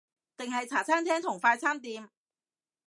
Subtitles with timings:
[0.35, 2.09] 定係茶餐廳同快餐店？